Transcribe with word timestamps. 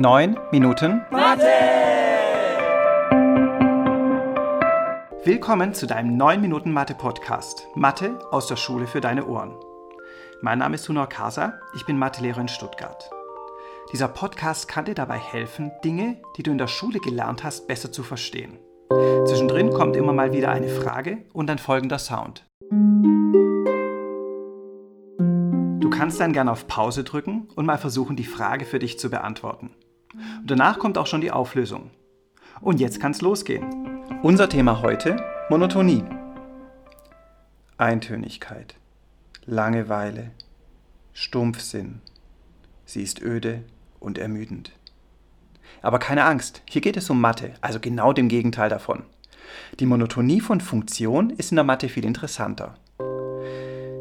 9 0.00 0.34
Minuten 0.50 1.02
Mathe! 1.10 1.42
Willkommen 5.24 5.74
zu 5.74 5.86
deinem 5.86 6.16
9 6.16 6.40
Minuten 6.40 6.72
Mathe 6.72 6.94
Podcast. 6.94 7.66
Mathe 7.74 8.18
aus 8.30 8.46
der 8.46 8.56
Schule 8.56 8.86
für 8.86 9.02
deine 9.02 9.26
Ohren. 9.26 9.54
Mein 10.40 10.60
Name 10.60 10.76
ist 10.76 10.84
Sunor 10.84 11.06
Kasa, 11.06 11.60
ich 11.74 11.84
bin 11.84 11.98
Mathelehrer 11.98 12.40
in 12.40 12.48
Stuttgart. 12.48 13.10
Dieser 13.92 14.08
Podcast 14.08 14.68
kann 14.68 14.86
dir 14.86 14.94
dabei 14.94 15.18
helfen, 15.18 15.70
Dinge, 15.84 16.16
die 16.38 16.44
du 16.44 16.50
in 16.50 16.56
der 16.56 16.66
Schule 16.66 17.00
gelernt 17.00 17.44
hast, 17.44 17.68
besser 17.68 17.92
zu 17.92 18.02
verstehen. 18.02 18.58
Zwischendrin 19.26 19.68
kommt 19.68 19.96
immer 19.96 20.14
mal 20.14 20.32
wieder 20.32 20.48
eine 20.50 20.70
Frage 20.70 21.26
und 21.34 21.50
ein 21.50 21.58
folgender 21.58 21.98
Sound. 21.98 22.46
Du 25.90 25.90
kannst 25.90 26.18
dann 26.18 26.32
gerne 26.32 26.52
auf 26.52 26.66
Pause 26.68 27.04
drücken 27.04 27.48
und 27.54 27.66
mal 27.66 27.76
versuchen, 27.76 28.16
die 28.16 28.24
Frage 28.24 28.64
für 28.64 28.78
dich 28.78 28.98
zu 28.98 29.10
beantworten. 29.10 29.74
Und 30.12 30.50
danach 30.50 30.78
kommt 30.78 30.98
auch 30.98 31.06
schon 31.06 31.20
die 31.20 31.30
Auflösung. 31.30 31.90
Und 32.60 32.80
jetzt 32.80 33.00
kann's 33.00 33.20
losgehen. 33.20 33.64
Unser 34.22 34.48
Thema 34.48 34.82
heute: 34.82 35.16
Monotonie. 35.48 36.04
Eintönigkeit, 37.78 38.74
Langeweile, 39.46 40.32
Stumpfsinn. 41.12 42.02
Sie 42.84 43.02
ist 43.02 43.22
öde 43.22 43.62
und 43.98 44.18
ermüdend. 44.18 44.72
Aber 45.80 45.98
keine 45.98 46.24
Angst, 46.24 46.62
hier 46.68 46.82
geht 46.82 46.96
es 46.96 47.08
um 47.08 47.20
Mathe, 47.20 47.54
also 47.60 47.80
genau 47.80 48.12
dem 48.12 48.28
Gegenteil 48.28 48.68
davon. 48.68 49.04
Die 49.78 49.86
Monotonie 49.86 50.40
von 50.40 50.60
Funktion 50.60 51.30
ist 51.30 51.52
in 51.52 51.56
der 51.56 51.64
Mathe 51.64 51.88
viel 51.88 52.04
interessanter. 52.04 52.74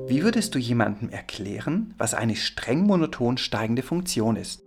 Wie 0.07 0.23
würdest 0.23 0.55
du 0.55 0.59
jemandem 0.59 1.09
erklären, 1.09 1.93
was 1.97 2.13
eine 2.13 2.35
streng 2.35 2.81
monoton 2.85 3.37
steigende 3.37 3.83
Funktion 3.83 4.35
ist? 4.35 4.63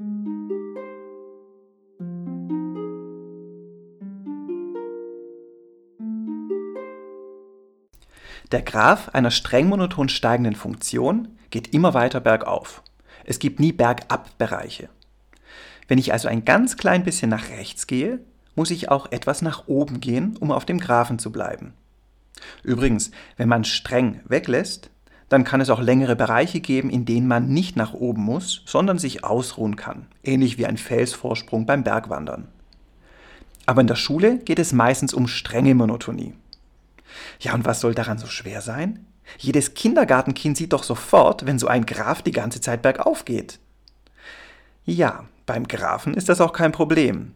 Der 8.52 8.60
Graph 8.60 9.08
einer 9.14 9.30
streng 9.30 9.68
monoton 9.68 10.10
steigenden 10.10 10.54
Funktion 10.54 11.28
geht 11.48 11.72
immer 11.72 11.94
weiter 11.94 12.20
bergauf. 12.20 12.82
Es 13.24 13.38
gibt 13.38 13.60
nie 13.60 13.72
Bergab-Bereiche. 13.72 14.90
Wenn 15.88 15.96
ich 15.98 16.12
also 16.12 16.28
ein 16.28 16.44
ganz 16.44 16.76
klein 16.76 17.02
bisschen 17.02 17.30
nach 17.30 17.48
rechts 17.48 17.86
gehe, 17.86 18.20
muss 18.54 18.70
ich 18.70 18.90
auch 18.90 19.10
etwas 19.10 19.40
nach 19.40 19.68
oben 19.68 20.00
gehen, 20.00 20.36
um 20.38 20.52
auf 20.52 20.66
dem 20.66 20.80
Graphen 20.80 21.18
zu 21.18 21.32
bleiben. 21.32 21.72
Übrigens, 22.62 23.10
wenn 23.38 23.48
man 23.48 23.64
streng 23.64 24.20
weglässt, 24.26 24.90
dann 25.30 25.44
kann 25.44 25.62
es 25.62 25.70
auch 25.70 25.80
längere 25.80 26.14
Bereiche 26.14 26.60
geben, 26.60 26.90
in 26.90 27.06
denen 27.06 27.26
man 27.26 27.48
nicht 27.48 27.76
nach 27.76 27.94
oben 27.94 28.22
muss, 28.22 28.64
sondern 28.66 28.98
sich 28.98 29.24
ausruhen 29.24 29.76
kann, 29.76 30.08
ähnlich 30.22 30.58
wie 30.58 30.66
ein 30.66 30.76
Felsvorsprung 30.76 31.64
beim 31.64 31.84
Bergwandern. 31.84 32.48
Aber 33.64 33.80
in 33.80 33.86
der 33.86 33.94
Schule 33.94 34.40
geht 34.40 34.58
es 34.58 34.74
meistens 34.74 35.14
um 35.14 35.26
strenge 35.26 35.74
Monotonie. 35.74 36.34
Ja, 37.42 37.54
und 37.54 37.64
was 37.64 37.80
soll 37.80 37.92
daran 37.92 38.18
so 38.18 38.28
schwer 38.28 38.62
sein? 38.62 39.04
Jedes 39.36 39.74
Kindergartenkind 39.74 40.56
sieht 40.56 40.72
doch 40.72 40.84
sofort, 40.84 41.44
wenn 41.44 41.58
so 41.58 41.66
ein 41.66 41.86
Graph 41.86 42.22
die 42.22 42.30
ganze 42.30 42.60
Zeit 42.60 42.82
bergauf 42.82 43.24
geht. 43.24 43.58
Ja, 44.84 45.24
beim 45.44 45.66
Graphen 45.66 46.14
ist 46.14 46.28
das 46.28 46.40
auch 46.40 46.52
kein 46.52 46.70
Problem. 46.70 47.34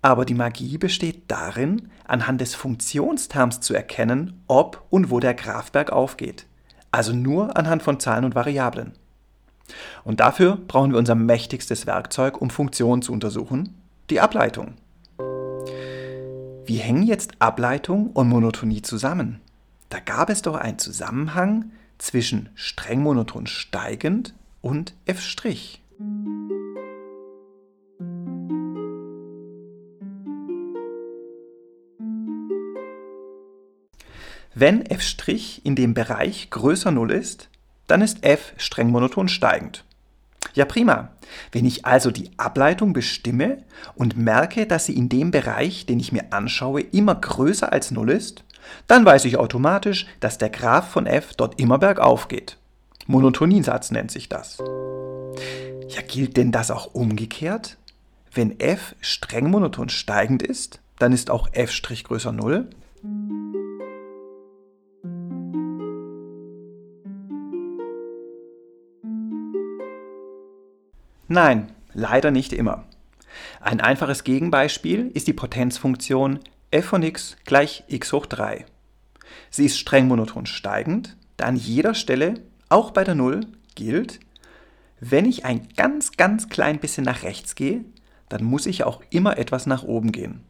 Aber 0.00 0.24
die 0.24 0.34
Magie 0.34 0.78
besteht 0.78 1.24
darin, 1.28 1.90
anhand 2.04 2.40
des 2.40 2.54
Funktionsterms 2.54 3.60
zu 3.60 3.74
erkennen, 3.74 4.42
ob 4.46 4.84
und 4.90 5.10
wo 5.10 5.18
der 5.18 5.34
Graph 5.34 5.72
bergauf 5.72 6.16
geht. 6.16 6.46
Also 6.92 7.12
nur 7.12 7.56
anhand 7.56 7.82
von 7.82 7.98
Zahlen 7.98 8.24
und 8.24 8.36
Variablen. 8.36 8.92
Und 10.04 10.20
dafür 10.20 10.56
brauchen 10.68 10.92
wir 10.92 10.98
unser 10.98 11.14
mächtigstes 11.16 11.86
Werkzeug, 11.86 12.40
um 12.40 12.50
Funktionen 12.50 13.02
zu 13.02 13.12
untersuchen, 13.12 13.74
die 14.08 14.20
Ableitung. 14.20 14.74
Wie 16.64 16.76
hängen 16.76 17.02
jetzt 17.02 17.32
Ableitung 17.40 18.10
und 18.10 18.28
Monotonie 18.28 18.82
zusammen? 18.82 19.40
Da 19.88 19.98
gab 19.98 20.30
es 20.30 20.42
doch 20.42 20.54
einen 20.54 20.78
Zusammenhang 20.78 21.72
zwischen 21.98 22.50
streng 22.54 23.02
monoton 23.02 23.48
steigend 23.48 24.34
und 24.60 24.94
f'. 25.04 25.20
Wenn 34.54 34.86
f' 34.86 35.60
in 35.64 35.74
dem 35.74 35.94
Bereich 35.94 36.50
größer 36.50 36.92
0 36.92 37.10
ist, 37.10 37.48
dann 37.88 38.02
ist 38.02 38.24
f 38.24 38.54
streng 38.56 38.90
monoton 38.90 39.28
steigend. 39.28 39.84
Ja 40.54 40.64
prima. 40.64 41.10
Wenn 41.50 41.64
ich 41.64 41.86
also 41.86 42.10
die 42.10 42.30
Ableitung 42.36 42.92
bestimme 42.92 43.58
und 43.94 44.16
merke, 44.16 44.66
dass 44.66 44.86
sie 44.86 44.96
in 44.96 45.08
dem 45.08 45.30
Bereich, 45.30 45.86
den 45.86 45.98
ich 45.98 46.12
mir 46.12 46.32
anschaue, 46.32 46.80
immer 46.80 47.14
größer 47.14 47.72
als 47.72 47.90
0 47.90 48.10
ist, 48.10 48.44
dann 48.86 49.04
weiß 49.04 49.24
ich 49.24 49.38
automatisch, 49.38 50.06
dass 50.20 50.38
der 50.38 50.50
Graph 50.50 50.90
von 50.90 51.06
f 51.06 51.34
dort 51.34 51.60
immer 51.60 51.78
bergauf 51.78 52.28
geht. 52.28 52.58
Monotoniesatz 53.06 53.90
nennt 53.90 54.10
sich 54.10 54.28
das. 54.28 54.58
Ja, 55.88 56.02
gilt 56.06 56.36
denn 56.36 56.52
das 56.52 56.70
auch 56.70 56.94
umgekehrt? 56.94 57.76
Wenn 58.32 58.58
f 58.60 58.94
streng 59.00 59.50
monoton 59.50 59.88
steigend 59.88 60.42
ist, 60.42 60.80
dann 60.98 61.12
ist 61.12 61.30
auch 61.30 61.48
f' 61.52 61.82
größer 62.04 62.32
0? 62.32 62.68
Nein, 71.32 71.72
leider 71.94 72.30
nicht 72.30 72.52
immer. 72.52 72.84
Ein 73.62 73.80
einfaches 73.80 74.22
Gegenbeispiel 74.22 75.10
ist 75.14 75.28
die 75.28 75.32
Potenzfunktion 75.32 76.40
f 76.70 76.84
von 76.84 77.02
x 77.02 77.38
gleich 77.46 77.84
x 77.88 78.12
hoch 78.12 78.26
3. 78.26 78.66
Sie 79.48 79.64
ist 79.64 79.78
streng 79.78 80.08
monoton 80.08 80.44
steigend, 80.44 81.16
da 81.38 81.46
an 81.46 81.56
jeder 81.56 81.94
Stelle, 81.94 82.34
auch 82.68 82.90
bei 82.90 83.02
der 83.02 83.14
0, 83.14 83.46
gilt, 83.74 84.20
wenn 85.00 85.24
ich 85.24 85.46
ein 85.46 85.68
ganz, 85.74 86.18
ganz 86.18 86.50
klein 86.50 86.78
bisschen 86.80 87.04
nach 87.04 87.22
rechts 87.22 87.54
gehe, 87.54 87.86
dann 88.28 88.44
muss 88.44 88.66
ich 88.66 88.84
auch 88.84 89.00
immer 89.08 89.38
etwas 89.38 89.64
nach 89.64 89.84
oben 89.84 90.12
gehen. 90.12 90.44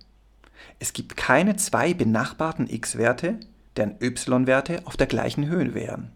Es 0.81 0.93
gibt 0.93 1.17
keine 1.17 1.55
zwei 1.55 1.95
benachbarten 1.95 2.69
x-Werte, 2.69 3.39
deren 3.77 3.99
y-Werte 4.03 4.83
auf 4.87 4.97
der 4.97 5.07
gleichen 5.07 5.47
Höhe 5.47 5.75
wären. 5.75 6.11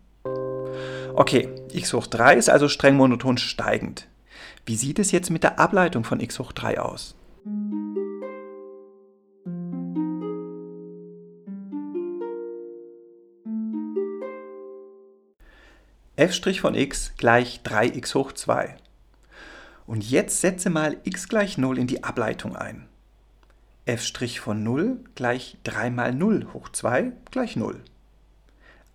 Okay, 1.14 1.50
x 1.72 1.92
hoch 1.92 2.08
3 2.08 2.34
ist 2.34 2.50
also 2.50 2.68
streng 2.68 2.96
monoton 2.96 3.38
steigend. 3.38 4.08
Wie 4.68 4.74
sieht 4.74 4.98
es 4.98 5.12
jetzt 5.12 5.30
mit 5.30 5.44
der 5.44 5.60
Ableitung 5.60 6.02
von 6.02 6.18
x 6.18 6.40
hoch 6.40 6.50
3 6.50 6.80
aus? 6.80 7.14
f' 16.16 16.58
von 16.58 16.74
x 16.74 17.12
gleich 17.16 17.60
3x 17.64 18.14
hoch 18.16 18.32
2. 18.32 18.76
Und 19.86 20.10
jetzt 20.10 20.40
setze 20.40 20.68
mal 20.68 20.96
x 21.04 21.28
gleich 21.28 21.58
0 21.58 21.78
in 21.78 21.86
die 21.86 22.02
Ableitung 22.02 22.56
ein. 22.56 22.88
f' 23.84 24.40
von 24.40 24.64
0 24.64 24.98
gleich 25.14 25.58
3 25.62 25.90
mal 25.90 26.12
0 26.12 26.48
hoch 26.52 26.70
2 26.70 27.12
gleich 27.30 27.54
0. 27.54 27.84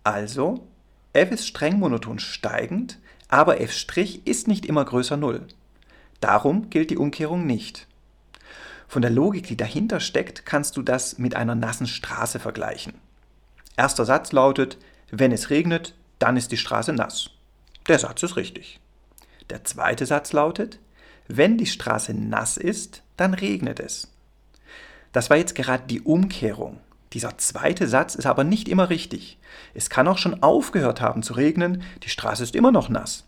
Also, 0.04 0.68
f 1.14 1.30
ist 1.30 1.46
streng 1.48 1.78
monoton 1.78 2.18
steigend, 2.18 2.98
aber 3.28 3.62
f' 3.62 3.86
ist 4.26 4.48
nicht 4.48 4.66
immer 4.66 4.84
größer 4.84 5.16
0. 5.16 5.46
Darum 6.22 6.70
gilt 6.70 6.90
die 6.90 6.98
Umkehrung 6.98 7.46
nicht. 7.46 7.88
Von 8.86 9.02
der 9.02 9.10
Logik, 9.10 9.48
die 9.48 9.56
dahinter 9.56 9.98
steckt, 9.98 10.46
kannst 10.46 10.76
du 10.76 10.82
das 10.82 11.18
mit 11.18 11.34
einer 11.34 11.56
nassen 11.56 11.88
Straße 11.88 12.38
vergleichen. 12.38 12.94
Erster 13.76 14.04
Satz 14.04 14.30
lautet, 14.30 14.78
wenn 15.10 15.32
es 15.32 15.50
regnet, 15.50 15.96
dann 16.20 16.36
ist 16.36 16.52
die 16.52 16.56
Straße 16.56 16.92
nass. 16.92 17.30
Der 17.88 17.98
Satz 17.98 18.22
ist 18.22 18.36
richtig. 18.36 18.78
Der 19.50 19.64
zweite 19.64 20.06
Satz 20.06 20.32
lautet, 20.32 20.78
wenn 21.26 21.58
die 21.58 21.66
Straße 21.66 22.14
nass 22.14 22.56
ist, 22.56 23.02
dann 23.16 23.34
regnet 23.34 23.80
es. 23.80 24.12
Das 25.10 25.28
war 25.28 25.38
jetzt 25.38 25.56
gerade 25.56 25.88
die 25.88 26.02
Umkehrung. 26.02 26.78
Dieser 27.14 27.36
zweite 27.38 27.88
Satz 27.88 28.14
ist 28.14 28.26
aber 28.26 28.44
nicht 28.44 28.68
immer 28.68 28.90
richtig. 28.90 29.38
Es 29.74 29.90
kann 29.90 30.06
auch 30.06 30.18
schon 30.18 30.40
aufgehört 30.40 31.00
haben 31.00 31.24
zu 31.24 31.34
regnen, 31.34 31.82
die 32.04 32.10
Straße 32.10 32.44
ist 32.44 32.54
immer 32.54 32.70
noch 32.70 32.88
nass. 32.88 33.24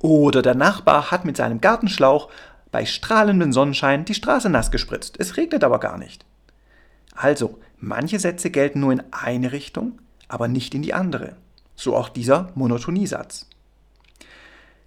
Oder 0.00 0.42
der 0.42 0.54
Nachbar 0.54 1.10
hat 1.10 1.24
mit 1.24 1.36
seinem 1.36 1.60
Gartenschlauch 1.60 2.28
bei 2.70 2.84
strahlendem 2.84 3.52
Sonnenschein 3.52 4.04
die 4.04 4.14
Straße 4.14 4.48
nass 4.48 4.70
gespritzt. 4.70 5.16
Es 5.18 5.36
regnet 5.36 5.64
aber 5.64 5.80
gar 5.80 5.98
nicht. 5.98 6.24
Also, 7.14 7.58
manche 7.78 8.18
Sätze 8.18 8.50
gelten 8.50 8.80
nur 8.80 8.92
in 8.92 9.02
eine 9.10 9.52
Richtung, 9.52 9.98
aber 10.28 10.48
nicht 10.48 10.74
in 10.74 10.82
die 10.82 10.94
andere. 10.94 11.36
So 11.74 11.96
auch 11.96 12.08
dieser 12.08 12.52
Monotoniesatz. 12.54 13.46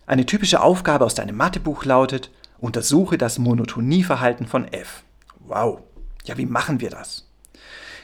Eine 0.05 0.25
typische 0.25 0.61
Aufgabe 0.61 1.05
aus 1.05 1.15
deinem 1.15 1.37
Mathebuch 1.37 1.85
lautet, 1.85 2.31
untersuche 2.59 3.17
das 3.17 3.39
Monotonieverhalten 3.39 4.45
von 4.45 4.67
f. 4.67 5.03
Wow, 5.39 5.81
ja, 6.25 6.37
wie 6.37 6.45
machen 6.45 6.79
wir 6.79 6.89
das? 6.89 7.27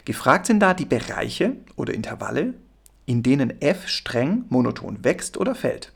Gefragt 0.05 0.45
sind 0.45 0.61
da 0.61 0.73
die 0.73 0.85
Bereiche 0.85 1.57
oder 1.75 1.93
Intervalle, 1.93 2.53
in 3.05 3.23
denen 3.23 3.61
f 3.61 3.87
streng 3.87 4.45
monoton 4.49 5.03
wächst 5.03 5.37
oder 5.37 5.53
fällt. 5.53 5.91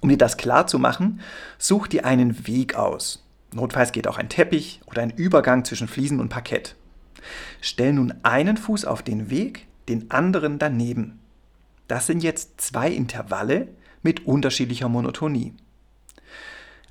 Um 0.00 0.08
dir 0.08 0.18
das 0.18 0.36
klar 0.36 0.66
zu 0.66 0.78
machen, 0.78 1.20
such 1.58 1.86
dir 1.86 2.04
einen 2.04 2.46
Weg 2.46 2.74
aus. 2.74 3.24
Notfalls 3.52 3.92
geht 3.92 4.06
auch 4.06 4.18
ein 4.18 4.28
Teppich 4.28 4.80
oder 4.86 5.02
ein 5.02 5.10
Übergang 5.10 5.64
zwischen 5.64 5.88
Fliesen 5.88 6.20
und 6.20 6.28
Parkett. 6.28 6.76
Stell 7.60 7.92
nun 7.92 8.14
einen 8.22 8.56
Fuß 8.56 8.84
auf 8.84 9.02
den 9.02 9.30
Weg, 9.30 9.66
den 9.88 10.10
anderen 10.10 10.58
daneben. 10.58 11.18
Das 11.88 12.06
sind 12.06 12.22
jetzt 12.22 12.60
zwei 12.60 12.90
Intervalle 12.90 13.68
mit 14.02 14.26
unterschiedlicher 14.26 14.88
Monotonie. 14.88 15.54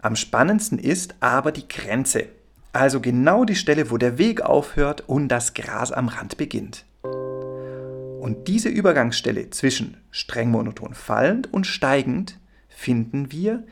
Am 0.01 0.15
spannendsten 0.15 0.79
ist 0.79 1.15
aber 1.19 1.51
die 1.51 1.67
Grenze, 1.67 2.27
also 2.71 3.01
genau 3.01 3.45
die 3.45 3.55
Stelle, 3.55 3.91
wo 3.91 3.97
der 3.97 4.17
Weg 4.17 4.41
aufhört 4.41 5.03
und 5.07 5.27
das 5.29 5.53
Gras 5.53 5.91
am 5.91 6.07
Rand 6.07 6.37
beginnt. 6.37 6.85
Und 7.01 8.47
diese 8.47 8.69
Übergangsstelle 8.69 9.49
zwischen 9.49 9.97
streng 10.11 10.51
monoton 10.51 10.93
fallend 10.93 11.51
und 11.51 11.65
steigend 11.65 12.38
finden 12.79 13.31
wir, 13.33 13.65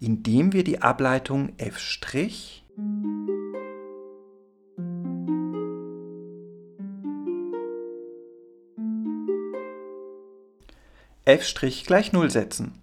indem 0.00 0.54
wir 0.54 0.64
die 0.64 0.80
Ableitung 0.80 1.52
f' 1.58 1.78
f' 11.26 11.84
gleich 11.84 12.12
0 12.12 12.30
setzen. 12.30 12.80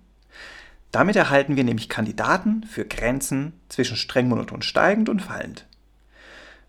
Damit 0.91 1.15
erhalten 1.15 1.55
wir 1.55 1.63
nämlich 1.63 1.89
Kandidaten 1.89 2.63
für 2.63 2.85
Grenzen 2.85 3.53
zwischen 3.67 3.97
streng 3.97 4.29
monoton 4.29 4.61
steigend 4.61 5.09
und 5.09 5.21
fallend. 5.21 5.65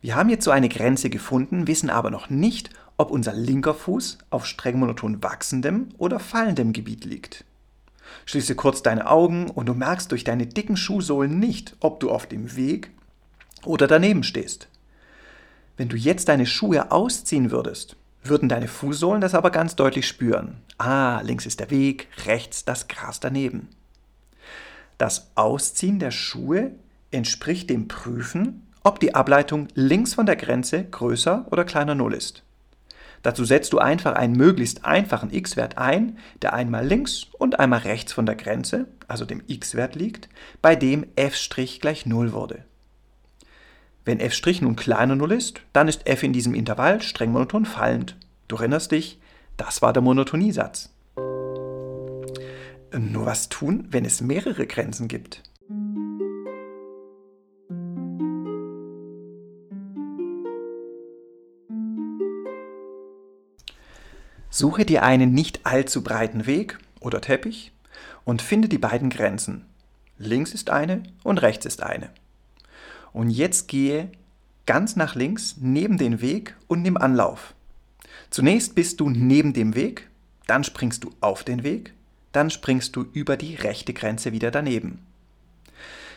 Wir 0.00 0.16
haben 0.16 0.30
jetzt 0.30 0.44
so 0.44 0.50
eine 0.50 0.70
Grenze 0.70 1.10
gefunden, 1.10 1.66
wissen 1.66 1.90
aber 1.90 2.10
noch 2.10 2.30
nicht, 2.30 2.70
ob 2.96 3.10
unser 3.10 3.34
linker 3.34 3.74
Fuß 3.74 4.18
auf 4.30 4.46
streng 4.46 4.78
monoton 4.78 5.22
wachsendem 5.22 5.90
oder 5.98 6.18
fallendem 6.18 6.72
Gebiet 6.72 7.04
liegt. 7.04 7.44
Schließe 8.26 8.54
kurz 8.54 8.82
deine 8.82 9.08
Augen 9.08 9.50
und 9.50 9.66
du 9.66 9.74
merkst 9.74 10.10
durch 10.10 10.24
deine 10.24 10.46
dicken 10.46 10.76
Schuhsohlen 10.76 11.38
nicht, 11.38 11.76
ob 11.80 12.00
du 12.00 12.10
auf 12.10 12.26
dem 12.26 12.56
Weg 12.56 12.90
oder 13.64 13.86
daneben 13.86 14.22
stehst. 14.22 14.68
Wenn 15.76 15.88
du 15.88 15.96
jetzt 15.96 16.28
deine 16.28 16.46
Schuhe 16.46 16.90
ausziehen 16.92 17.50
würdest, 17.50 17.96
würden 18.22 18.48
deine 18.48 18.68
Fußsohlen 18.68 19.20
das 19.20 19.34
aber 19.34 19.50
ganz 19.50 19.74
deutlich 19.76 20.06
spüren. 20.06 20.58
Ah, 20.78 21.20
links 21.22 21.46
ist 21.46 21.60
der 21.60 21.70
Weg, 21.70 22.08
rechts 22.26 22.64
das 22.64 22.88
Gras 22.88 23.20
daneben. 23.20 23.68
Das 24.98 25.32
Ausziehen 25.34 25.98
der 25.98 26.12
Schuhe 26.12 26.72
entspricht 27.10 27.70
dem 27.70 27.88
Prüfen, 27.88 28.66
ob 28.84 29.00
die 29.00 29.14
Ableitung 29.14 29.68
links 29.74 30.14
von 30.14 30.26
der 30.26 30.36
Grenze 30.36 30.84
größer 30.84 31.46
oder 31.50 31.64
kleiner 31.64 31.94
0 31.94 32.14
ist. 32.14 32.42
Dazu 33.22 33.44
setzt 33.44 33.72
du 33.72 33.78
einfach 33.78 34.14
einen 34.14 34.36
möglichst 34.36 34.84
einfachen 34.84 35.32
x-Wert 35.32 35.78
ein, 35.78 36.18
der 36.42 36.54
einmal 36.54 36.86
links 36.86 37.26
und 37.38 37.60
einmal 37.60 37.80
rechts 37.80 38.12
von 38.12 38.26
der 38.26 38.34
Grenze, 38.34 38.86
also 39.06 39.24
dem 39.24 39.42
x-Wert 39.46 39.94
liegt, 39.94 40.28
bei 40.60 40.74
dem 40.74 41.06
f' 41.14 41.48
gleich 41.80 42.04
0 42.04 42.32
wurde. 42.32 42.64
Wenn 44.04 44.18
f' 44.18 44.60
nun 44.60 44.74
kleiner 44.74 45.14
0 45.14 45.32
ist, 45.32 45.60
dann 45.72 45.86
ist 45.86 46.06
f 46.06 46.24
in 46.24 46.32
diesem 46.32 46.54
Intervall 46.54 47.00
streng 47.00 47.30
monoton 47.30 47.64
fallend. 47.64 48.16
Du 48.48 48.56
erinnerst 48.56 48.90
dich, 48.90 49.20
das 49.56 49.82
war 49.82 49.92
der 49.92 50.02
Monotoniesatz. 50.02 50.90
Nur 52.94 53.26
was 53.26 53.48
tun, 53.48 53.86
wenn 53.90 54.04
es 54.04 54.20
mehrere 54.20 54.66
Grenzen 54.66 55.06
gibt? 55.06 55.42
Suche 64.54 64.84
dir 64.84 65.02
einen 65.02 65.32
nicht 65.32 65.64
allzu 65.64 66.04
breiten 66.04 66.44
Weg 66.44 66.78
oder 67.00 67.22
Teppich 67.22 67.72
und 68.26 68.42
finde 68.42 68.68
die 68.68 68.76
beiden 68.76 69.08
Grenzen. 69.08 69.64
Links 70.18 70.52
ist 70.52 70.68
eine 70.68 71.04
und 71.24 71.40
rechts 71.40 71.64
ist 71.64 71.82
eine. 71.82 72.10
Und 73.14 73.30
jetzt 73.30 73.66
gehe 73.66 74.12
ganz 74.66 74.94
nach 74.94 75.14
links 75.14 75.56
neben 75.58 75.96
den 75.96 76.20
Weg 76.20 76.54
und 76.66 76.82
nimm 76.82 76.98
Anlauf. 76.98 77.54
Zunächst 78.28 78.74
bist 78.74 79.00
du 79.00 79.08
neben 79.08 79.54
dem 79.54 79.74
Weg, 79.74 80.10
dann 80.46 80.64
springst 80.64 81.02
du 81.02 81.12
auf 81.22 81.44
den 81.44 81.62
Weg, 81.62 81.94
dann 82.32 82.50
springst 82.50 82.94
du 82.94 83.06
über 83.14 83.38
die 83.38 83.54
rechte 83.54 83.94
Grenze 83.94 84.32
wieder 84.32 84.50
daneben. 84.50 84.98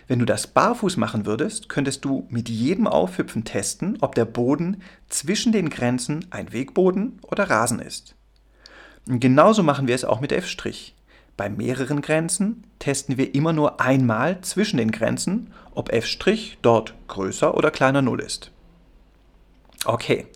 Wenn 0.09 0.19
du 0.19 0.25
das 0.25 0.47
barfuß 0.47 0.97
machen 0.97 1.25
würdest, 1.25 1.69
könntest 1.69 2.03
du 2.03 2.27
mit 2.29 2.49
jedem 2.49 2.85
Aufhüpfen 2.85 3.45
testen, 3.45 3.97
ob 4.01 4.13
der 4.13 4.25
Boden 4.25 4.81
zwischen 5.07 5.53
den 5.53 5.69
Grenzen 5.69 6.25
ein 6.31 6.51
Wegboden 6.51 7.19
oder 7.21 7.49
Rasen 7.49 7.79
ist. 7.79 8.13
Und 9.07 9.19
genauso 9.19 9.63
machen 9.63 9.87
wir 9.87 9.95
es 9.95 10.05
auch 10.05 10.19
mit 10.19 10.31
f'. 10.31 10.55
Bei 11.37 11.49
mehreren 11.49 12.01
Grenzen 12.01 12.63
testen 12.79 13.17
wir 13.17 13.35
immer 13.35 13.53
nur 13.53 13.81
einmal 13.81 14.41
zwischen 14.41 14.77
den 14.77 14.91
Grenzen, 14.91 15.51
ob 15.73 15.91
f' 15.91 16.17
dort 16.61 16.93
größer 17.07 17.55
oder 17.55 17.71
kleiner 17.71 18.01
0 18.01 18.21
ist. 18.21 18.51
Okay, 19.85 20.27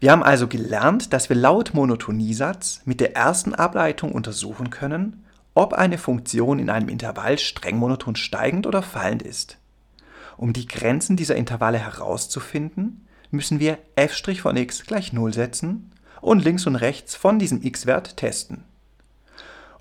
wir 0.00 0.12
haben 0.12 0.22
also 0.22 0.46
gelernt, 0.46 1.12
dass 1.12 1.28
wir 1.28 1.36
laut 1.36 1.72
Monotoniesatz 1.74 2.82
mit 2.84 3.00
der 3.00 3.16
ersten 3.16 3.54
Ableitung 3.54 4.12
untersuchen 4.12 4.70
können, 4.70 5.24
ob 5.54 5.72
eine 5.72 5.98
Funktion 5.98 6.58
in 6.58 6.68
einem 6.68 6.88
Intervall 6.88 7.38
streng 7.38 7.76
monoton 7.76 8.16
steigend 8.16 8.66
oder 8.66 8.82
fallend 8.82 9.22
ist. 9.22 9.56
Um 10.36 10.52
die 10.52 10.66
Grenzen 10.66 11.16
dieser 11.16 11.36
Intervalle 11.36 11.78
herauszufinden, 11.78 13.06
müssen 13.30 13.60
wir 13.60 13.78
f' 13.96 14.38
von 14.40 14.56
x 14.56 14.84
gleich 14.84 15.12
0 15.12 15.32
setzen 15.32 15.90
und 16.24 16.42
links 16.42 16.66
und 16.66 16.76
rechts 16.76 17.14
von 17.14 17.38
diesem 17.38 17.62
x-Wert 17.62 18.16
testen. 18.16 18.64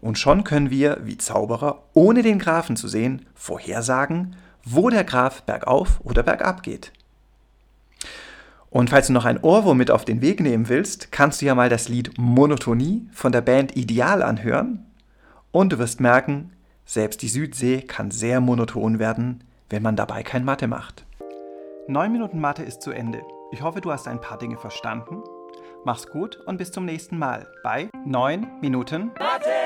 Und 0.01 0.19
schon 0.19 0.43
können 0.43 0.69
wir, 0.69 0.97
wie 1.03 1.17
Zauberer, 1.17 1.83
ohne 1.93 2.21
den 2.21 2.37
Graphen 2.37 2.75
zu 2.75 2.89
sehen, 2.89 3.25
vorhersagen, 3.33 4.35
wo 4.65 4.89
der 4.89 5.05
Graph 5.05 5.43
bergauf 5.43 6.01
oder 6.03 6.21
bergab 6.21 6.61
geht. 6.61 6.91
Und 8.69 8.89
falls 8.89 9.07
du 9.07 9.13
noch 9.13 9.23
ein 9.23 9.41
Ohrwurm 9.41 9.77
mit 9.77 9.89
auf 9.89 10.03
den 10.03 10.21
Weg 10.21 10.41
nehmen 10.41 10.67
willst, 10.67 11.13
kannst 11.13 11.41
du 11.41 11.45
ja 11.45 11.55
mal 11.55 11.69
das 11.69 11.87
Lied 11.87 12.17
Monotonie 12.17 13.07
von 13.13 13.31
der 13.31 13.41
Band 13.41 13.77
Ideal 13.77 14.21
anhören. 14.21 14.85
Und 15.51 15.71
du 15.71 15.79
wirst 15.79 16.01
merken, 16.01 16.51
selbst 16.85 17.21
die 17.21 17.29
Südsee 17.29 17.81
kann 17.81 18.11
sehr 18.11 18.41
monoton 18.41 18.99
werden, 18.99 19.45
wenn 19.69 19.83
man 19.83 19.95
dabei 19.95 20.23
kein 20.23 20.43
Mathe 20.43 20.67
macht. 20.67 21.05
9 21.87 22.11
Minuten 22.11 22.39
Mathe 22.41 22.63
ist 22.63 22.81
zu 22.81 22.91
Ende. 22.91 23.21
Ich 23.53 23.61
hoffe, 23.61 23.79
du 23.79 23.91
hast 23.91 24.07
ein 24.07 24.19
paar 24.19 24.37
Dinge 24.37 24.57
verstanden 24.57 25.23
Mach's 25.85 26.07
gut 26.07 26.39
und 26.45 26.57
bis 26.57 26.71
zum 26.71 26.85
nächsten 26.85 27.17
Mal 27.17 27.47
bei 27.61 27.89
9 28.05 28.59
Minuten 28.61 29.11
Mathe! 29.19 29.62